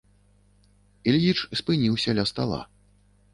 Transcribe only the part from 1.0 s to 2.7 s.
Ільіч спыніўся ля стала.